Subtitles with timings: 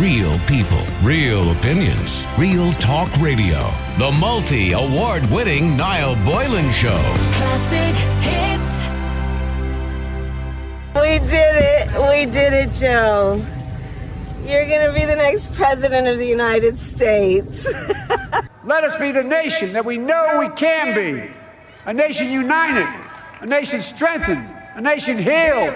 [0.00, 3.72] Real people, real opinions, real talk radio.
[3.96, 7.00] The multi award winning Niall Boylan Show.
[7.32, 8.82] Classic hits.
[10.94, 11.88] We did it.
[12.10, 13.42] We did it, Joe.
[14.44, 17.64] You're going to be the next president of the United States.
[18.64, 21.32] Let us be the nation that we know we can be.
[21.86, 22.86] A nation united,
[23.40, 25.74] a nation strengthened, a nation healed.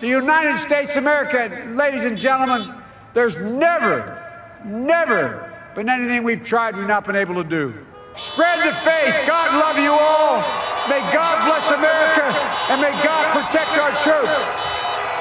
[0.00, 2.81] The United States of America, ladies and gentlemen,
[3.14, 4.22] there's never,
[4.64, 7.74] never been anything we've tried we've not been able to do.
[8.16, 9.26] Spread the faith.
[9.26, 10.40] God love you all.
[10.88, 12.24] May God bless America
[12.70, 14.72] and may God protect our troops.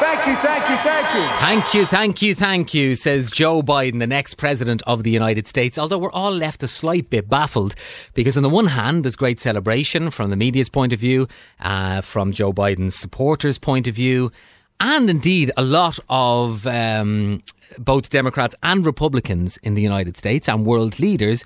[0.02, 1.22] Thank you, thank you, thank you.
[1.40, 5.46] Thank you, thank you, thank you, says Joe Biden, the next president of the United
[5.46, 5.78] States.
[5.78, 7.76] Although we're all left a slight bit baffled
[8.16, 11.28] because, on the one hand, there's great celebration from the media's point of view,
[11.60, 14.32] uh, from Joe Biden's supporters' point of view,
[14.80, 17.44] and indeed a lot of um,
[17.80, 21.44] both Democrats and Republicans in the United States and world leaders.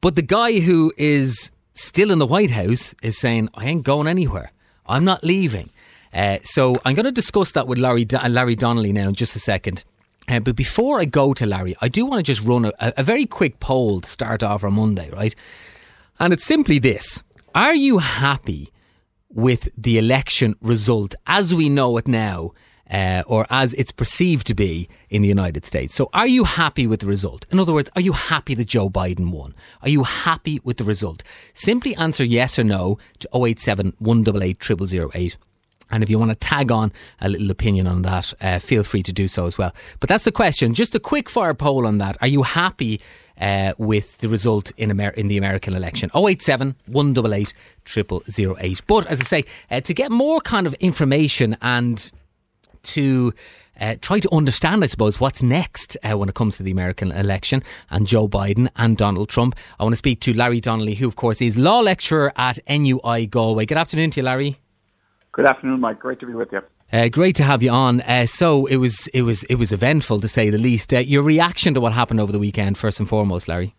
[0.00, 4.06] But the guy who is still in the White House is saying, I ain't going
[4.06, 4.52] anywhere.
[4.86, 5.70] I'm not leaving.
[6.12, 9.38] Uh, so I'm going to discuss that with Larry, Larry Donnelly now in just a
[9.38, 9.84] second.
[10.28, 13.02] Uh, but before I go to Larry, I do want to just run a, a
[13.02, 15.34] very quick poll to start off on Monday, right?
[16.18, 17.22] And it's simply this
[17.54, 18.72] Are you happy
[19.28, 22.52] with the election result as we know it now?
[22.90, 25.94] Uh, or as it's perceived to be in the United States.
[25.94, 27.46] So, are you happy with the result?
[27.50, 29.54] In other words, are you happy that Joe Biden won?
[29.82, 31.22] Are you happy with the result?
[31.54, 35.36] Simply answer yes or no to 087 188 0008.
[35.90, 39.02] And if you want to tag on a little opinion on that, uh, feel free
[39.02, 39.74] to do so as well.
[39.98, 40.72] But that's the question.
[40.74, 42.16] Just a quick fire poll on that.
[42.20, 43.00] Are you happy
[43.40, 46.10] uh, with the result in, Amer- in the American election?
[46.14, 47.52] 087 188
[47.86, 48.82] 0008.
[48.86, 52.10] But as I say, uh, to get more kind of information and
[52.82, 53.32] to
[53.80, 57.12] uh, try to understand, I suppose, what's next uh, when it comes to the American
[57.12, 59.56] election and Joe Biden and Donald Trump.
[59.78, 63.26] I want to speak to Larry Donnelly, who, of course, is law lecturer at NUI
[63.26, 63.66] Galway.
[63.66, 64.58] Good afternoon to you, Larry.
[65.32, 65.98] Good afternoon, Mike.
[65.98, 66.60] Great to be with you.
[66.92, 68.00] Uh, great to have you on.
[68.00, 70.92] Uh, so it was, it was, it was eventful to say the least.
[70.92, 73.74] Uh, your reaction to what happened over the weekend, first and foremost, Larry.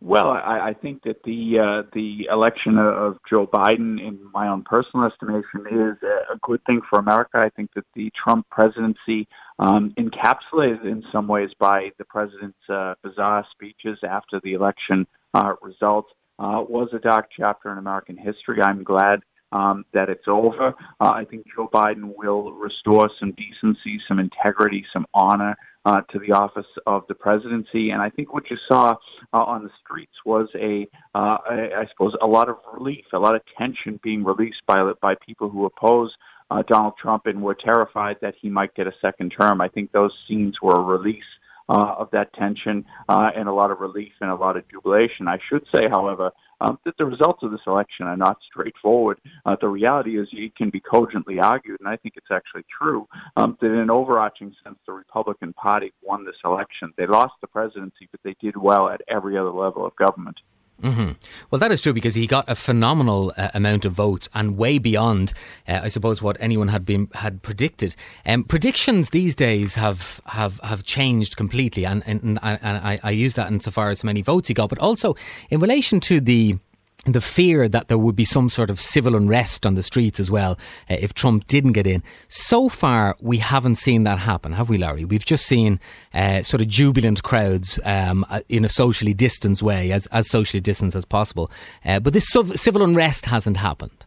[0.00, 4.62] Well, I, I think that the uh, the election of Joe Biden, in my own
[4.62, 5.96] personal estimation, is
[6.32, 7.38] a good thing for America.
[7.38, 9.26] I think that the Trump presidency,
[9.58, 15.04] um, encapsulated in some ways by the president's uh, bizarre speeches after the election
[15.34, 18.62] uh, results, uh, was a dark chapter in American history.
[18.62, 19.18] I'm glad
[19.52, 20.74] um, that it's over.
[21.00, 26.18] Uh, I think Joe Biden will restore some decency, some integrity, some honor uh, to
[26.18, 27.90] the office of the presidency.
[27.90, 28.96] And I think what you saw
[29.32, 33.18] uh, on the streets was a, uh, a, I suppose, a lot of relief, a
[33.18, 36.12] lot of tension being released by by people who oppose.
[36.50, 39.60] Uh, Donald Trump and were terrified that he might get a second term.
[39.60, 41.22] I think those scenes were a release
[41.68, 45.28] uh, of that tension uh, and a lot of relief and a lot of jubilation.
[45.28, 46.30] I should say, however,
[46.60, 49.18] um, that the results of this election are not straightforward.
[49.46, 53.06] Uh, the reality is it can be cogently argued, and I think it's actually true,
[53.36, 56.92] um, that in an overarching sense, the Republican Party won this election.
[56.96, 60.38] They lost the presidency, but they did well at every other level of government.
[60.82, 61.12] Mm-hmm.
[61.50, 64.78] Well, that is true because he got a phenomenal uh, amount of votes and way
[64.78, 65.32] beyond,
[65.66, 67.96] uh, I suppose, what anyone had been had predicted.
[68.24, 73.34] Um, predictions these days have have, have changed completely, and, and, and I, I use
[73.34, 75.16] that insofar as how many votes he got, but also
[75.50, 76.58] in relation to the
[77.14, 80.30] the fear that there would be some sort of civil unrest on the streets as
[80.30, 80.58] well
[80.90, 82.02] uh, if Trump didn't get in.
[82.28, 85.04] So far, we haven't seen that happen, have we, Larry?
[85.04, 85.80] We've just seen
[86.14, 90.60] uh, sort of jubilant crowds um, uh, in a socially distanced way, as, as socially
[90.60, 91.50] distanced as possible.
[91.84, 94.04] Uh, but this civil unrest hasn't happened.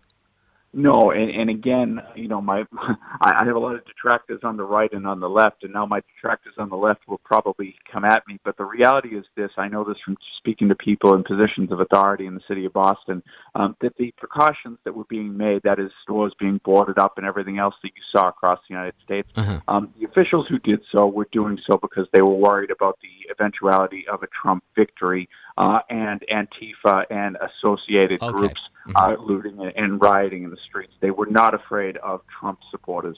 [0.73, 2.63] No, and, and again, you know, my
[3.21, 5.85] I have a lot of detractors on the right and on the left, and now
[5.85, 8.39] my detractors on the left will probably come at me.
[8.45, 11.81] But the reality is this: I know this from speaking to people in positions of
[11.81, 13.21] authority in the city of Boston,
[13.53, 17.27] um, that the precautions that were being made, that is, stores being boarded up and
[17.27, 19.59] everything else that you saw across the United States, uh-huh.
[19.67, 23.29] um, the officials who did so were doing so because they were worried about the
[23.29, 25.27] eventuality of a Trump victory
[25.61, 28.31] uh, and Antifa and associated okay.
[28.31, 28.97] groups mm-hmm.
[28.97, 30.91] uh, looting and rioting in the streets.
[31.01, 33.17] They were not afraid of Trump supporters.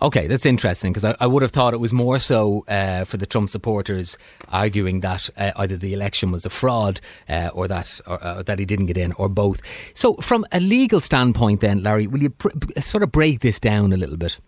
[0.00, 3.16] Okay, that's interesting because I, I, would have thought it was more so uh, for
[3.16, 4.16] the Trump supporters
[4.50, 8.60] arguing that uh, either the election was a fraud uh, or that or, uh, that
[8.60, 9.60] he didn't get in, or both.
[9.94, 13.92] So, from a legal standpoint, then, Larry, will you pr- sort of break this down
[13.92, 14.38] a little bit?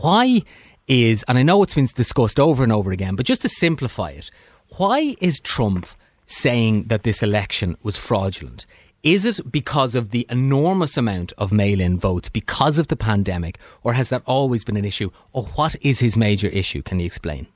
[0.00, 0.42] Why
[0.88, 4.12] is, and I know it's been discussed over and over again, but just to simplify
[4.12, 4.30] it,
[4.78, 5.86] why is Trump
[6.30, 8.66] saying that this election was fraudulent?
[9.02, 13.58] Is it because of the enormous amount of mail in votes because of the pandemic,
[13.82, 15.10] or has that always been an issue?
[15.32, 16.82] Or what is his major issue?
[16.82, 17.46] Can you explain?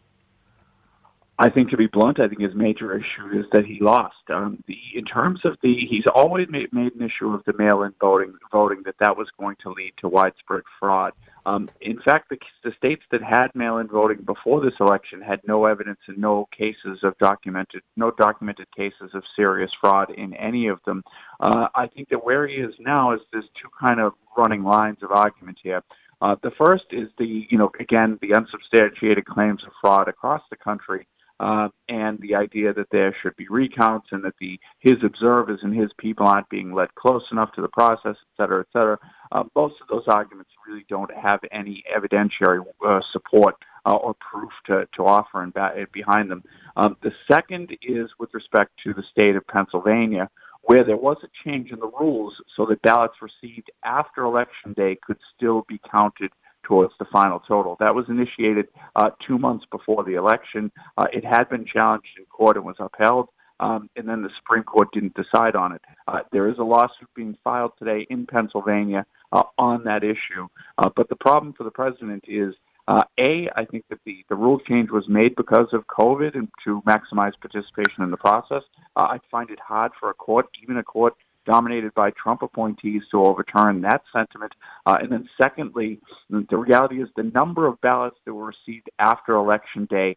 [1.37, 4.15] I think, to be blunt, I think his major issue is that he lost.
[4.33, 7.93] Um, the, in terms of the, he's always made, made an issue of the mail-in
[8.01, 11.13] voting, voting that that was going to lead to widespread fraud.
[11.45, 15.67] Um, in fact, the, the states that had mail-in voting before this election had no
[15.67, 20.79] evidence and no cases of documented, no documented cases of serious fraud in any of
[20.87, 21.03] them.
[21.41, 24.99] Uh, I think that where he is now is there's two kind of running lines
[25.03, 25.83] of argument here.
[26.23, 30.57] Uh, the first is the, you know, again, the unsubstantiated claims of fraud across the
[30.57, 31.07] country
[31.41, 35.75] uh, and the idea that there should be recounts and that the his observers and
[35.75, 38.99] his people aren't being led close enough to the process, et cetera, et cetera.
[39.33, 44.51] Uh, most of those arguments really don't have any evidentiary uh, support uh, or proof
[44.67, 46.43] to, to offer and ba- behind them.
[46.77, 50.31] Um, the second is with respect to the state of Pennsylvania,
[50.63, 54.97] where there was a change in the rules so that ballots received after election day
[55.05, 56.31] could still be counted
[56.67, 57.77] towards the final total.
[57.81, 58.67] That was initiated
[58.97, 60.73] uh, two months before the election.
[60.99, 63.29] Uh, it had been challenged in court and was upheld.
[63.61, 65.81] Um, and then the Supreme Court didn't decide on it.
[66.09, 70.49] Uh, there is a lawsuit being filed today in Pennsylvania uh, on that issue.
[70.77, 72.53] Uh, but the problem for the president is,
[72.89, 76.49] uh, A, I think that the, the rule change was made because of COVID and
[76.65, 78.63] to maximize participation in the process.
[78.97, 81.15] I find it hard for a court, even a court
[81.45, 84.53] dominated by Trump appointees to overturn that sentiment.
[84.87, 86.01] Uh, and then secondly,
[86.31, 90.17] the reality is the number of ballots that were received after election day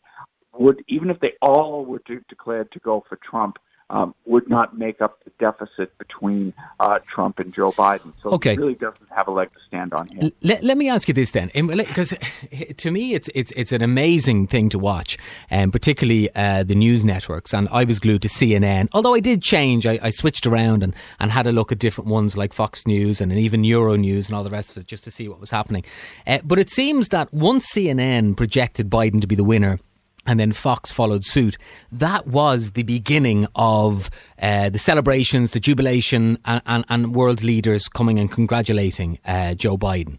[0.54, 3.58] would, even if they all were to, declared to go for Trump,
[3.90, 8.14] um, would not make up the deficit between uh, Trump and Joe Biden.
[8.22, 8.54] So okay.
[8.54, 10.32] it really doesn't have a leg to stand on here.
[10.42, 12.14] Let, let me ask you this then, because
[12.78, 15.18] to me it's it's it's an amazing thing to watch,
[15.50, 17.54] and um, particularly uh, the news networks.
[17.54, 19.86] And I was glued to CNN, although I did change.
[19.86, 23.22] I, I, switched around and, and had a look at different ones like Fox News
[23.22, 25.86] and even Euronews and all the rest of it just to see what was happening.
[26.26, 29.80] Uh, but it seems that once CNN projected Biden to be the winner
[30.28, 31.58] and then Fox followed suit.
[31.92, 34.10] That was the beginning of
[34.40, 39.78] uh, the celebrations, the jubilation, and, and, and, world leaders coming and congratulating uh, Joe
[39.78, 40.18] Biden.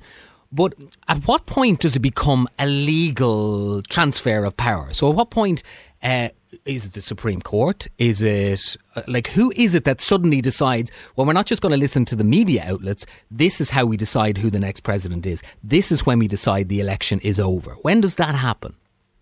[0.50, 0.74] But
[1.08, 4.94] at what point does it become a legal transfer of power?
[4.94, 5.62] So, at what point
[6.02, 6.30] uh,
[6.64, 7.86] is it the Supreme Court?
[7.98, 10.90] Is it uh, like who is it that suddenly decides?
[11.16, 13.04] Well, we're not just going to listen to the media outlets.
[13.30, 15.42] This is how we decide who the next president is.
[15.62, 17.74] This is when we decide the election is over.
[17.82, 18.74] When does that happen?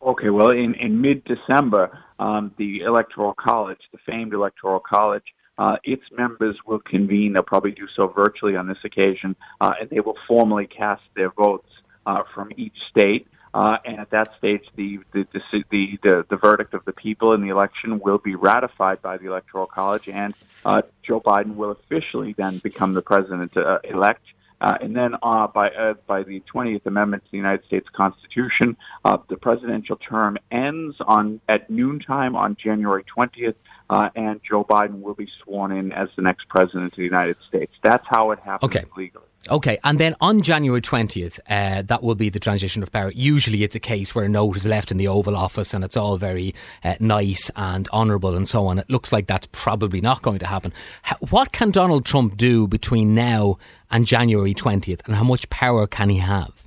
[0.07, 5.25] Okay, well, in, in mid-December, um, the Electoral College, the famed Electoral College,
[5.59, 7.33] uh, its members will convene.
[7.33, 11.31] They'll probably do so virtually on this occasion, uh, and they will formally cast their
[11.31, 11.69] votes
[12.07, 13.27] uh, from each state.
[13.53, 17.33] Uh, and at that stage, the the, the the, the the verdict of the people
[17.33, 21.71] in the election will be ratified by the Electoral College, and uh, Joe Biden will
[21.71, 24.23] officially then become the president uh, elect.
[24.61, 28.77] Uh, and then uh, by uh, by the 20th Amendment to the United States Constitution,
[29.05, 33.57] uh, the presidential term ends on at noontime on January 20th,
[33.89, 37.37] uh, and Joe Biden will be sworn in as the next president of the United
[37.49, 37.73] States.
[37.83, 38.85] That's how it happens okay.
[38.97, 39.25] legally.
[39.49, 43.13] Okay, and then on January 20th, uh, that will be the transition of power.
[43.15, 45.97] Usually it's a case where a note is left in the Oval Office and it's
[45.97, 46.53] all very
[46.83, 48.79] uh, nice and honourable and so on.
[48.79, 50.73] It looks like that's probably not going to happen.
[51.31, 53.59] What can Donald Trump do between now
[53.89, 56.65] and January 20th, and how much power can he have?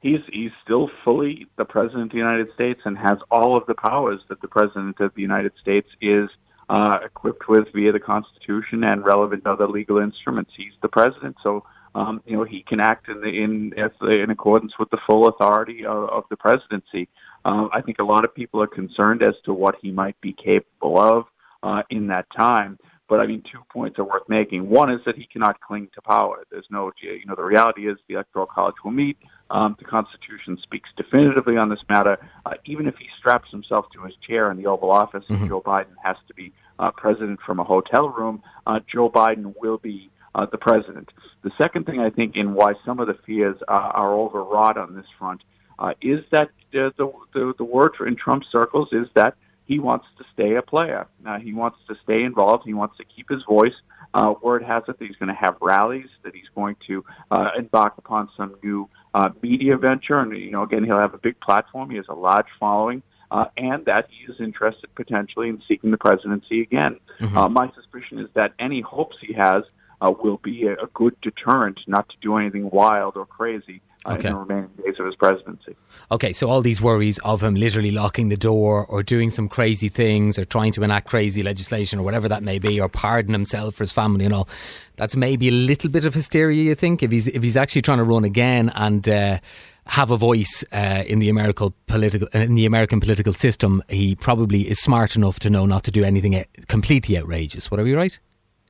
[0.00, 3.74] He's, he's still fully the President of the United States and has all of the
[3.74, 6.28] powers that the President of the United States is
[6.68, 10.52] uh, equipped with via the Constitution and relevant other legal instruments.
[10.56, 13.72] He's the President, so um, you know, he can act in the, in
[14.10, 17.08] in accordance with the full authority of, of the presidency.
[17.44, 20.32] Uh, I think a lot of people are concerned as to what he might be
[20.32, 21.24] capable of
[21.62, 22.78] uh, in that time.
[23.08, 24.68] But I mean, two points are worth making.
[24.68, 26.42] One is that he cannot cling to power.
[26.50, 29.18] There's no, you know, the reality is the Electoral College will meet.
[29.50, 32.18] Um, the Constitution speaks definitively on this matter.
[32.46, 35.42] Uh, even if he straps himself to his chair in the Oval Office mm-hmm.
[35.42, 39.54] and Joe Biden has to be uh, president from a hotel room, uh, Joe Biden
[39.60, 41.10] will be uh, the president.
[41.42, 44.94] The second thing I think in why some of the fears uh, are overwrought on
[44.94, 45.42] this front
[45.78, 49.36] uh, is that uh, the, the the word in Trump circles is that
[49.66, 51.06] he wants to stay a player.
[51.26, 52.64] Uh, he wants to stay involved.
[52.64, 53.72] He wants to keep his voice.
[54.12, 57.50] Uh, word has it that he's going to have rallies, that he's going to uh,
[57.58, 61.38] embark upon some new uh, media venture, and you know, again, he'll have a big
[61.40, 61.90] platform.
[61.90, 63.02] He has a large following.
[63.30, 67.00] Uh, and that he is interested potentially in seeking the presidency again.
[67.18, 67.36] Mm-hmm.
[67.36, 69.64] Uh, my suspicion is that any hopes he has
[70.00, 74.28] uh, will be a, a, good deterrent not to do anything wild or crazy okay.
[74.28, 75.76] in the remaining days of his presidency.
[76.10, 79.88] Okay, so all these worries of him literally locking the door or doing some crazy
[79.88, 83.76] things or trying to enact crazy legislation or whatever that may be or pardon himself
[83.76, 84.48] for his family and all,
[84.96, 87.98] that's maybe a little bit of hysteria, you think, if he's if he's actually trying
[87.98, 89.08] to run again and.
[89.08, 89.38] Uh,
[89.86, 94.66] have a voice uh, in the American political in the American political system, he probably
[94.66, 97.70] is smart enough to know not to do anything uh, completely outrageous.
[97.70, 98.18] Would I be right?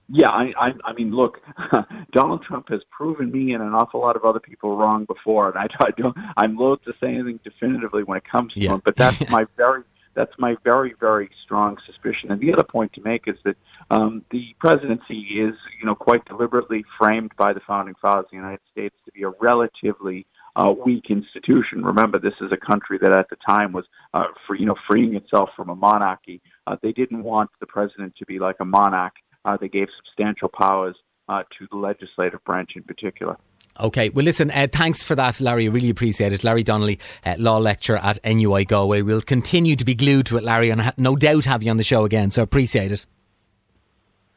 [0.09, 1.41] Yeah, I, I, I mean, look,
[2.13, 5.57] Donald Trump has proven me and an awful lot of other people wrong before, and
[5.59, 6.17] I, I don't.
[6.37, 8.75] I'm loath to say anything definitively when it comes to Yeah.
[8.75, 9.83] him, but that's my very,
[10.15, 12.31] that's my very, very strong suspicion.
[12.31, 13.57] And the other point to make is that
[13.91, 18.37] um, the presidency is, you know, quite deliberately framed by the founding fathers of the
[18.37, 21.83] United States to be a relatively uh, weak institution.
[21.83, 25.17] Remember, this is a country that at the time was, uh, for, you know, freeing
[25.17, 26.41] itself from a monarchy.
[26.67, 29.15] Uh, they didn't want the president to be like a monarch.
[29.45, 30.97] Uh, they gave substantial powers
[31.29, 33.37] uh, to the legislative branch in particular.
[33.81, 35.67] Okay, well, listen, uh, thanks for that, Larry.
[35.67, 36.45] I really appreciate it.
[36.45, 39.03] Larry Donnelly, uh, law lecturer at NUI Galway.
[39.03, 41.77] We'll continue to be glued to it, Larry, and ha- no doubt have you on
[41.77, 43.05] the show again, so appreciate it.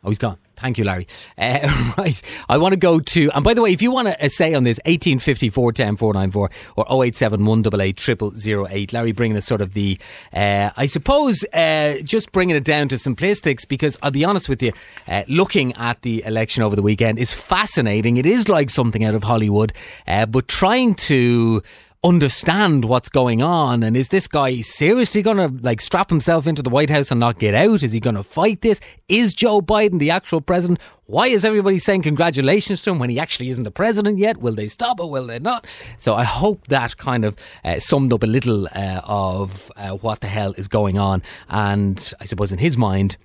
[0.04, 0.38] Oh, he's gone.
[0.58, 1.08] Thank you, Larry.
[1.40, 2.22] Uh, right.
[2.50, 4.64] I want to go to, and by the way, if you want to say on
[4.64, 10.00] this, 1854 10 494 or 087 188 0008, Larry bringing us sort of the,
[10.34, 14.64] uh, I suppose, uh, just bringing it down to simplistics because I'll be honest with
[14.64, 14.74] you,
[15.08, 18.18] uh, looking at the election over the weekend is fascinating.
[18.18, 19.74] It is like something out of Hollywood,
[20.08, 21.62] uh, but trying to
[22.08, 26.62] understand what's going on and is this guy seriously going to like strap himself into
[26.62, 27.84] the White House and not get out?
[27.84, 28.80] Is he going to fight this?
[29.10, 30.80] Is Joe Biden the actual president?
[31.06, 34.38] Why is everybody saying congratulations to him when he actually isn't the president yet?
[34.38, 35.68] Will they stop it will they not?
[35.98, 37.36] So I hope that kind of
[37.66, 41.22] uh, summed up a little uh, of uh, what the hell is going on.
[41.50, 43.18] And I suppose in his mind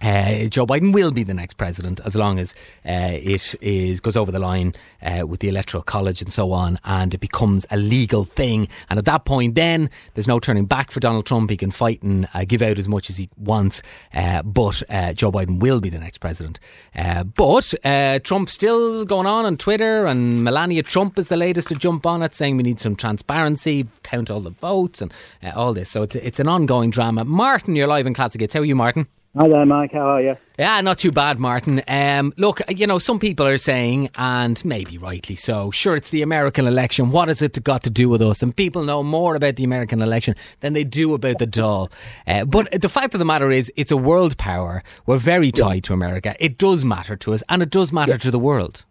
[0.00, 4.16] uh, Joe Biden will be the next president as long as uh, it is goes
[4.16, 7.76] over the line uh, with the electoral college and so on, and it becomes a
[7.76, 8.68] legal thing.
[8.90, 11.50] And at that point, then there's no turning back for Donald Trump.
[11.50, 13.82] He can fight and uh, give out as much as he wants,
[14.14, 16.60] uh, but uh, Joe Biden will be the next president.
[16.94, 21.74] But uh, Trump's still going on on Twitter, and Melania Trump is the latest to
[21.74, 25.12] jump on it, saying we need some transparency, count all the votes, and
[25.54, 25.90] all this.
[25.90, 27.24] So it's it's an ongoing drama.
[27.24, 28.54] Martin, you're live in Classic Hits.
[28.54, 29.06] How are you, Martin?
[29.38, 29.92] Hi there, Mike.
[29.92, 30.36] How are you?
[30.58, 31.82] Yeah, not too bad, Martin.
[31.86, 36.22] Um, look, you know, some people are saying, and maybe rightly so, sure, it's the
[36.22, 37.10] American election.
[37.10, 38.42] What has it got to do with us?
[38.42, 41.92] And people know more about the American election than they do about the Dáil.
[42.26, 44.82] Uh, but the fact of the matter is, it's a world power.
[45.04, 46.34] We're very tied to America.
[46.40, 48.86] It does matter to us, and it does matter to the world.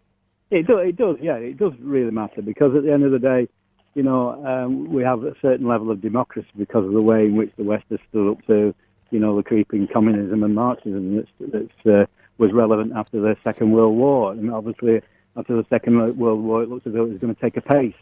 [0.52, 3.18] It does, it does, yeah, it does really matter because at the end of the
[3.18, 3.48] day,
[3.94, 7.34] you know, um, we have a certain level of democracy because of the way in
[7.34, 8.72] which the West has stood up to,
[9.10, 12.06] you know, the creeping communism and Marxism that that's uh,
[12.38, 14.32] was relevant after the Second World War.
[14.32, 15.00] And obviously,
[15.36, 17.60] after the Second World War, it looks as though it was going to take a
[17.62, 17.94] pace.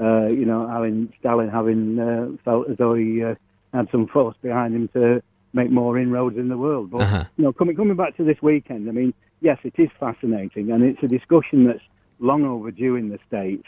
[0.00, 3.34] Uh, you know, having Stalin having uh, felt as though he uh,
[3.74, 6.90] had some force behind him to make more inroads in the world.
[6.90, 7.24] But Uh-huh.
[7.36, 10.84] you know, coming coming back to this weekend, I mean, yes, it is fascinating, and
[10.84, 11.82] it's a discussion that's
[12.20, 13.66] long overdue in the states.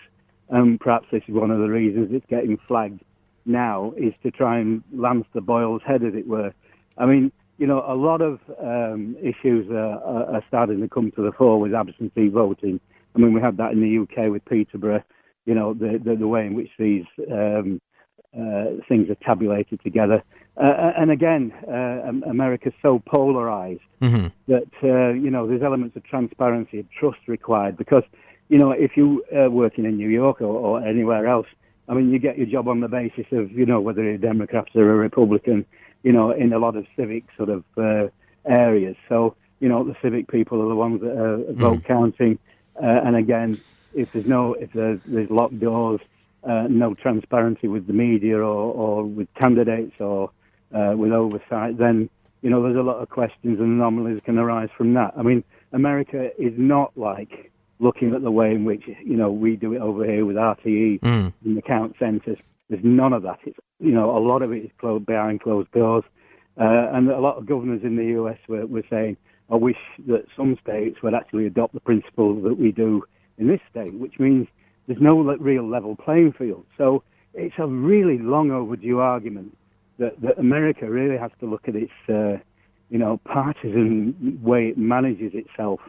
[0.49, 3.03] And perhaps this is one of the reasons it's getting flagged
[3.47, 6.53] now is to try and lance the boil's head, as it were.
[6.99, 11.11] I mean, you know, a lot of um, issues uh, are, are starting to come
[11.13, 12.81] to the fore with absentee voting.
[13.15, 15.03] I mean, we had that in the UK with Peterborough.
[15.47, 17.81] You know, the the, the way in which these um,
[18.39, 20.23] uh, things are tabulated together.
[20.57, 25.97] Uh, and again, uh, Am- America's so polarized hmm that uh, you know there's elements
[25.97, 28.03] of transparency and trust required because
[28.49, 31.47] you know if you are working in New York or, or anywhere else,
[31.89, 34.19] I mean you get your job on the basis of you know whether you're a
[34.19, 35.67] Democrat or a Republican,
[36.03, 38.09] you know in a lot of civic sort of uh,
[38.47, 38.97] areas.
[39.09, 42.39] So you know the civic people are the ones that are vote counting,
[42.83, 43.61] uh, and again
[43.95, 46.01] if there's no if there's, there's locked doors.
[46.43, 50.31] Uh, no transparency with the media or, or with candidates or
[50.75, 52.09] uh, with oversight, then
[52.43, 55.13] you know, there's a lot of questions and anomalies can arise from that.
[55.17, 59.57] I mean, America is not like looking at the way in which, you know, we
[59.57, 61.33] do it over here with RTE Mm.
[61.45, 62.39] and the count centres.
[62.71, 63.41] There's none of that.
[63.45, 66.05] It's, you know, a lot of it is closed behind closed doors.
[66.59, 69.17] Uh, and a lot of governors in the US were, were saying,
[69.51, 73.03] I wish that some states would actually adopt the principles that we do
[73.39, 74.47] in this state, which means
[74.87, 76.65] there's no real level playing field.
[76.79, 77.03] So
[77.35, 79.57] it's a really long overdue argument
[79.99, 82.39] that, that America really has to look at its, uh,
[82.89, 85.81] you know, partisan way it manages itself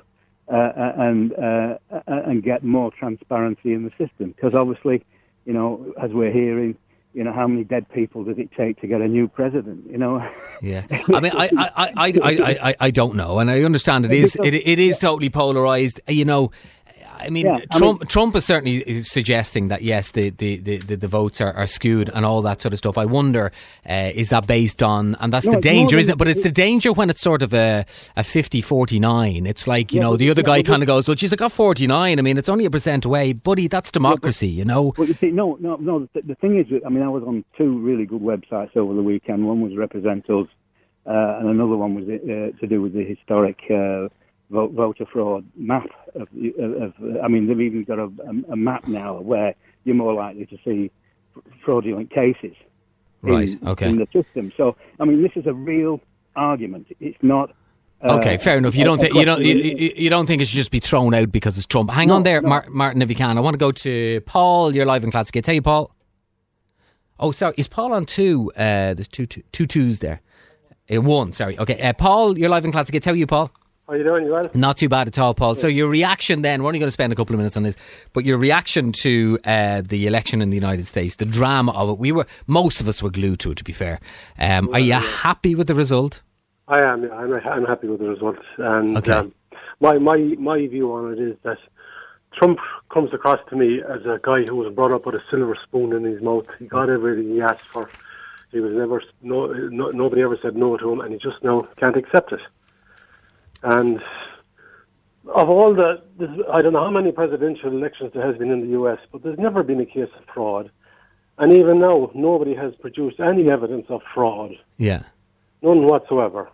[0.51, 4.33] uh, and uh, and get more transparency in the system.
[4.35, 5.05] Because obviously,
[5.45, 6.75] you know, as we're hearing,
[7.13, 9.89] you know, how many dead people does it take to get a new president?
[9.89, 10.27] You know,
[10.61, 14.05] Yeah, I mean, I, I, I, I, I, I, I don't know, and I understand
[14.05, 15.99] it is it, it is totally polarized.
[16.07, 16.51] You know,
[17.21, 20.77] I mean, Yeah, I Trump mean- Trump is certainly suggesting that yes, the the, the,
[20.95, 22.97] the, votes are, are skewed and all that sort of stuff.
[22.97, 23.51] I wonder,
[23.89, 26.17] uh, is that based on, and that's No, the danger, isn't it?
[26.17, 27.85] But it's the danger when it's sort of a,
[28.15, 29.45] a 50 49.
[29.45, 32.17] It's like, you Yeah, know, the other guy kind of goes, well, I got 49.
[32.17, 33.33] I mean, it's only a percent away.
[33.33, 34.93] Buddy, that's democracy, you know?
[34.97, 36.07] Well, you see, no, no, no.
[36.13, 39.03] The, the thing is, I mean, I was on two really good websites over the
[39.03, 39.45] weekend.
[39.47, 40.47] One was Represent Us,
[41.05, 44.07] uh, and another one was uh, to do with the historic uh,
[44.51, 45.87] vote, voter fraud map.
[46.15, 46.27] Of,
[46.59, 46.93] of,
[47.23, 48.09] I mean, they've even got a,
[48.51, 50.91] a, map now where you're more likely to see
[51.63, 52.55] fraudulent cases
[53.21, 53.89] Right, in, okay.
[53.89, 54.51] in the system.
[54.57, 56.01] So, I mean, this is a real
[56.35, 56.87] argument.
[56.99, 57.51] It's not.
[58.03, 58.75] Uh, Okay, fair enough.
[58.75, 61.13] You don't think you don't you, you- you don't think it should just be thrown
[61.13, 61.91] out because it's Trump.
[61.91, 62.49] Hang No, on there, no.
[62.49, 63.37] Mar- Martin, if you can.
[63.37, 64.75] I want to go to Paul.
[64.75, 65.47] You're live in Classic Hits.
[65.47, 65.95] Hey, Paul.
[67.19, 68.51] Oh, sorry, is Paul on two?
[68.55, 70.21] Uh, there's two, two, two twos there.
[70.91, 71.57] Uh, one, sorry.
[71.59, 73.05] Okay, uh, Paul, you're live in Classic Hits.
[73.05, 73.51] How are you, Paul?
[73.91, 74.23] How you doing?
[74.25, 74.49] You well?
[74.53, 75.55] Not too bad at all, Paul.
[75.55, 77.75] So your reaction then, we're only going to spend a couple of minutes on this,
[78.13, 81.97] but your reaction to uh, the election in the United States, the drama of it,
[81.97, 83.99] we were, most of us were glued to it, to be fair.
[84.39, 86.21] Um, are you happy with the result?
[86.69, 87.03] I am.
[87.03, 88.37] yeah, I'm, I'm happy with the result.
[88.57, 89.11] And Okay.
[89.11, 89.33] um,
[89.81, 91.57] my my my view on it is that
[92.33, 92.59] Trump
[92.93, 95.91] comes across to me as a guy who was brought up with a silver spoon
[95.91, 96.47] in his mouth.
[96.59, 97.89] He got everything he asked for.
[98.53, 101.63] He was never no, no nobody ever said no to him, and he just now
[101.75, 102.39] can't accept it.
[103.63, 104.01] And
[105.33, 108.61] of all the, there's- I don't know how many presidential elections there has been in
[108.61, 110.71] the U.S., but there's never been a case of fraud.
[111.37, 115.03] And even now, nobody has produced any evidence of fraud, Yeah.
[115.61, 116.49] none whatsoever.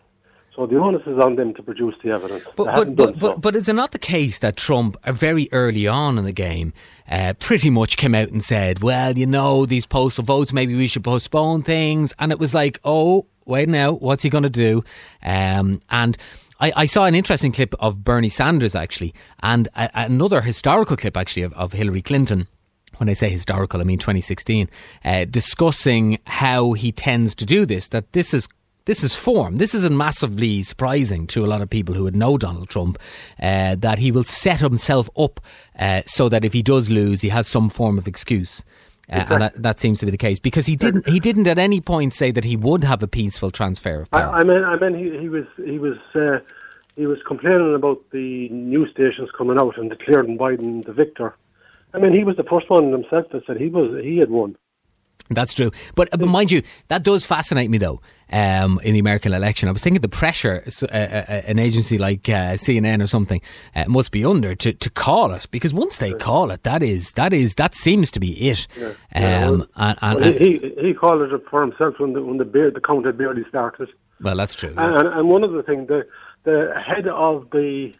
[0.55, 2.43] So the onus is on them to produce the evidence.
[2.55, 3.19] But but but, so.
[3.19, 6.31] but but is it not the case that Trump, uh, very early on in the
[6.31, 6.73] game,
[7.11, 10.87] uh, pretty much came out and said, "Well, you know, these postal votes, maybe we
[10.87, 14.83] should postpone things," and it was like, "Oh, wait now, what's he going to do?"
[15.23, 16.17] Um, and.
[16.59, 21.15] I, I saw an interesting clip of Bernie Sanders actually, and a, another historical clip
[21.15, 22.47] actually of, of Hillary Clinton.
[22.97, 24.69] When I say historical, I mean 2016,
[25.05, 27.89] uh, discussing how he tends to do this.
[27.89, 28.49] That this is
[28.85, 29.57] this is form.
[29.57, 32.97] This isn't massively surprising to a lot of people who would know Donald Trump.
[33.39, 35.39] Uh, that he will set himself up
[35.77, 38.63] uh, so that if he does lose, he has some form of excuse.
[39.09, 41.07] Uh, and that, that seems to be the case because he didn't.
[41.07, 44.21] He didn't at any point say that he would have a peaceful transfer of I,
[44.21, 44.33] power.
[44.35, 46.39] I mean, I mean, he, he was he was uh,
[46.97, 51.35] he was complaining about the news stations coming out and declaring Biden the victor.
[51.93, 54.57] I mean, he was the first one himself that said he was he had won.
[55.29, 55.71] That's true.
[55.95, 58.01] But, but mind you, that does fascinate me though.
[58.29, 62.27] Um, in the American election, I was thinking the pressure uh, uh, an agency like
[62.27, 63.41] uh, CNN or something
[63.73, 67.11] uh, must be under to, to call it because once they call it, that is
[67.13, 68.67] that is that seems to be it.
[68.77, 72.37] Yeah, Um, well, and, and, he, he he called it for himself when the when
[72.37, 73.89] the beer, the count had barely started.
[74.19, 74.73] well, that's true.
[74.75, 74.99] yeah.
[74.99, 76.05] And, and one other thing, the
[76.49, 77.93] the head of the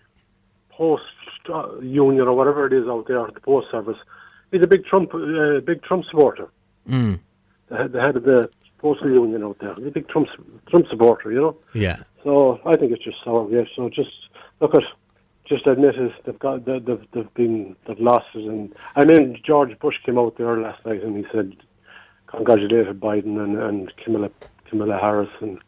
[0.70, 1.04] post
[1.50, 3.98] uh, union or whatever it is out there, the post service,
[4.52, 6.48] he's a big Trump uh, big Trump supporter.
[6.90, 7.20] Mm.
[7.70, 10.28] The, head- the head of the postal union out there, he's a big Trump
[10.70, 11.56] Trump supporter, you know.
[11.74, 11.98] Yeah.
[12.24, 13.72] So I think it's just sour grapes.
[13.76, 14.12] So just
[14.62, 14.84] look at,
[15.46, 16.12] just admit it.
[16.26, 18.46] They've got they- they've they've been they've lost it.
[18.54, 21.56] And I mean George Bush came out there last night and he said
[22.28, 24.30] congratulated Biden and and Kamala
[24.70, 25.60] Kamala Harris and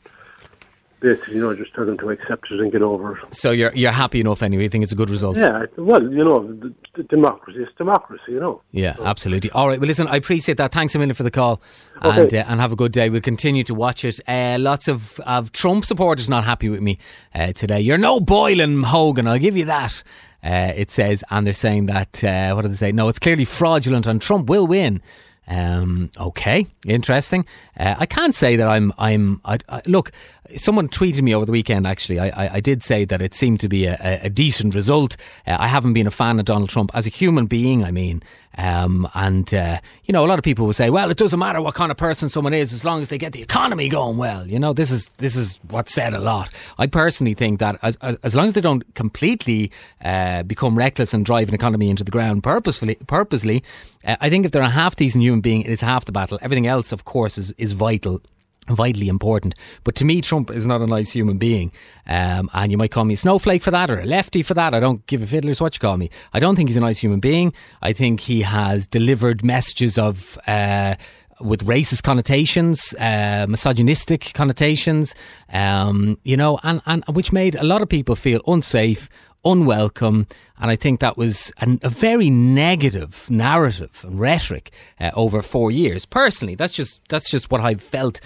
[0.99, 3.33] basically you know just tell them to accept it and get over it.
[3.33, 4.63] So you're you're happy enough anyway.
[4.63, 5.37] You think it's a good result?
[5.37, 8.61] Yeah, well you know the, the democracy is democracy, you know.
[8.71, 9.51] Yeah, absolutely.
[9.51, 9.79] All right.
[9.79, 10.71] Well, listen, I appreciate that.
[10.71, 11.61] Thanks a million for the call,
[12.03, 12.21] Okay.
[12.21, 13.09] and uh, and have a good day.
[13.09, 14.19] We'll continue to watch it.
[14.27, 16.97] Uh, lots of, of Trump supporters not happy with me
[17.33, 17.79] uh, today.
[17.79, 19.27] You're no Boylan Hogan.
[19.27, 20.03] I'll give you that.
[20.43, 22.23] Uh, it says, and they're saying that.
[22.23, 22.91] Uh, what did they say?
[22.91, 25.01] No, it's clearly fraudulent, and Trump will win.
[25.49, 27.45] Um, okay, interesting.
[27.77, 28.93] Uh, I can't say that I'm.
[28.97, 29.41] I'm.
[29.43, 30.11] I, I, look,
[30.57, 31.85] someone tweeted me over the weekend.
[31.85, 35.15] Actually, I, I, I did say that it seemed to be a, a, decent result.
[35.45, 37.83] Uh, I haven't been a fan of Donald Trump as a human being.
[37.83, 38.23] I mean,
[38.57, 41.61] um, and uh, you know, a lot of people will say, "Well, it doesn't matter
[41.61, 44.47] what kind of person someone is, as long as they get the economy going well."
[44.47, 46.49] You know, this is this is what's said a lot.
[46.77, 49.71] I personally think that as as long as they don't completely
[50.03, 53.63] uh, become reckless and drive an economy into the ground purposefully, purposely,
[54.03, 56.39] uh, I think if they're a half decent human being, it is half the battle.
[56.41, 58.21] Everything else, of course, is is vital
[58.75, 59.55] vitally important.
[59.83, 61.71] But to me, Trump is not a nice human being.
[62.07, 64.73] Um, and you might call me a snowflake for that or a lefty for that.
[64.73, 66.09] I don't give a fiddler's what you call me.
[66.33, 67.53] I don't think he's a nice human being.
[67.81, 70.37] I think he has delivered messages of.
[70.47, 70.95] Uh,
[71.41, 75.15] with racist connotations, uh, misogynistic connotations,
[75.53, 79.09] um, you know, and, and which made a lot of people feel unsafe,
[79.45, 80.27] unwelcome,
[80.59, 85.71] and I think that was an, a very negative narrative and rhetoric uh, over four
[85.71, 86.05] years.
[86.05, 88.19] Personally, that's just that's just what I've felt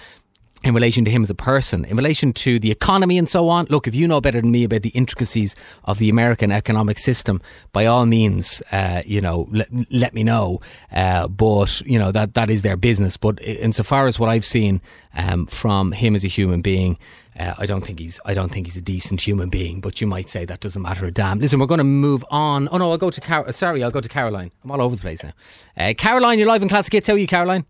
[0.64, 3.66] in relation to him as a person, in relation to the economy and so on.
[3.66, 7.42] Look, if you know better than me about the intricacies of the American economic system,
[7.72, 10.60] by all means, uh, you know, let, let me know.
[10.90, 13.18] Uh, but you know that that is their business.
[13.18, 14.80] But insofar as what I've seen
[15.14, 16.98] um, from him as a human being.
[17.36, 18.20] Uh, I don't think he's.
[18.24, 19.80] I don't think he's a decent human being.
[19.80, 21.40] But you might say that doesn't matter a damn.
[21.40, 22.68] Listen, we're going to move on.
[22.70, 24.52] Oh no, I'll go to Car- sorry, I'll go to Caroline.
[24.62, 25.32] I'm all over the place now.
[25.76, 27.08] Uh, Caroline, you're live in Classic Hits.
[27.08, 27.66] How are you, Caroline?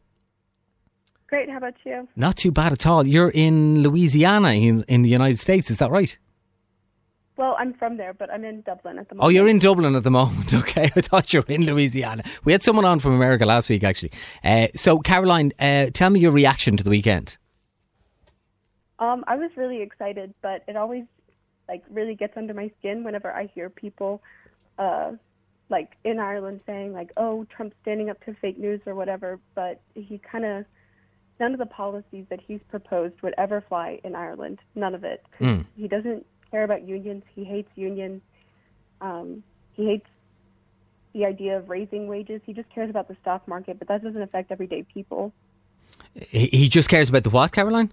[1.34, 1.50] Great.
[1.50, 2.06] How about you?
[2.14, 3.04] Not too bad at all.
[3.04, 6.16] You're in Louisiana in, in the United States, is that right?
[7.36, 9.26] Well, I'm from there, but I'm in Dublin at the moment.
[9.26, 10.54] Oh, you're in Dublin at the moment.
[10.60, 12.22] Okay, I thought you were in Louisiana.
[12.44, 14.12] We had someone on from America last week, actually.
[14.44, 17.36] Uh, so, Caroline, uh, tell me your reaction to the weekend.
[19.00, 21.02] Um, I was really excited, but it always
[21.68, 24.22] like really gets under my skin whenever I hear people,
[24.78, 25.14] uh,
[25.68, 29.80] like in Ireland saying like, "Oh, Trump's standing up to fake news or whatever," but
[29.96, 30.64] he kind of
[31.40, 34.60] none of the policies that he's proposed would ever fly in Ireland.
[34.74, 35.24] None of it.
[35.40, 35.66] Mm.
[35.76, 37.24] He doesn't care about unions.
[37.34, 38.22] He hates unions.
[39.00, 39.42] Um,
[39.72, 40.06] he hates
[41.12, 42.40] the idea of raising wages.
[42.44, 45.32] He just cares about the stock market, but that doesn't affect everyday people.
[46.14, 47.92] He, he just cares about the what, Caroline?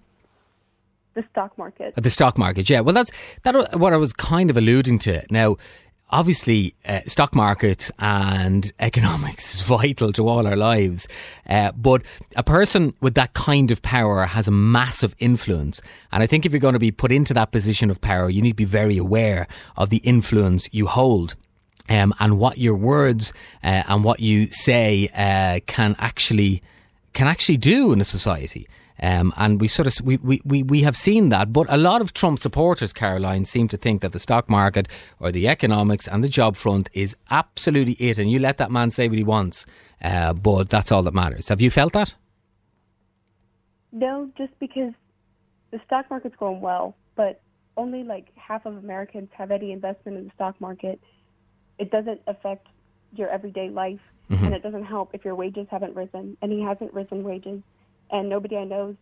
[1.14, 1.94] The stock market.
[1.96, 2.80] The stock market, yeah.
[2.80, 3.10] Well, that's
[3.42, 3.78] that.
[3.78, 5.24] What I was kind of alluding to.
[5.30, 5.56] Now,
[6.12, 11.08] obviously, uh, stock market and economics is vital to all our lives.
[11.48, 12.02] Uh, but
[12.36, 15.80] a person with that kind of power has a massive influence.
[16.12, 18.42] And I think if you're going to be put into that position of power, you
[18.42, 21.34] need to be very aware of the influence you hold.
[21.88, 23.32] Um, and what your words
[23.64, 26.62] uh, and what you say uh, can actually
[27.12, 28.68] can actually do in a society.
[29.02, 32.00] Um, and we sort of we, we, we, we have seen that, but a lot
[32.00, 34.86] of Trump supporters, Caroline, seem to think that the stock market
[35.18, 38.92] or the economics and the job front is absolutely it, and you let that man
[38.92, 39.66] say what he wants,
[40.02, 41.48] uh, but that's all that matters.
[41.48, 42.14] Have you felt that?
[43.90, 44.92] No, just because
[45.72, 47.40] the stock market's going well, but
[47.76, 51.00] only like half of Americans have any investment in the stock market.
[51.76, 52.68] It doesn't affect
[53.16, 54.44] your everyday life, mm-hmm.
[54.44, 57.62] and it doesn't help if your wages haven't risen, and he hasn't risen wages
[58.12, 58.96] and nobody I know is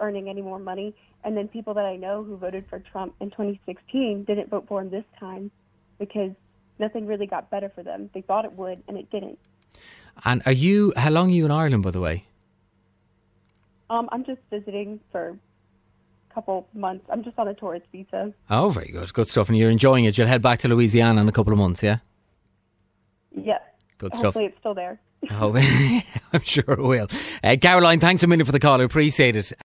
[0.00, 0.94] earning any more money.
[1.22, 4.82] And then people that I know who voted for Trump in 2016 didn't vote for
[4.82, 5.50] him this time
[5.98, 6.32] because
[6.78, 8.10] nothing really got better for them.
[8.12, 9.38] They thought it would, and it didn't.
[10.24, 10.92] And are you?
[10.96, 12.24] How long are you in Ireland, by the way?
[13.90, 15.28] Um, I'm just visiting for
[16.30, 17.06] a couple months.
[17.10, 18.32] I'm just on a tourist visa.
[18.50, 19.48] Oh, very good, good stuff.
[19.48, 20.18] And you're enjoying it.
[20.18, 21.98] You'll head back to Louisiana in a couple of months, yeah?
[23.30, 23.58] Yeah.
[23.98, 24.52] Good Hopefully stuff.
[24.52, 25.00] it's still there.
[25.30, 25.56] Oh,
[26.32, 27.08] I'm sure it will.
[27.42, 28.80] Uh, Caroline, thanks a million for the call.
[28.80, 29.52] I appreciate it.